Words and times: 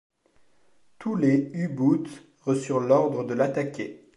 Tous 0.97 1.15
les 1.15 1.51
U-Boote 1.53 2.23
reçurent 2.41 2.79
l'ordre 2.79 3.23
de 3.23 3.35
l'attaquer. 3.35 4.09